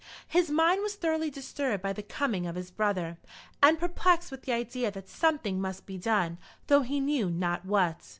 [0.27, 3.19] His mind was thoroughly disturbed by the coming of his brother,
[3.61, 8.01] and perplexed with the idea that something must be done though he knew not what.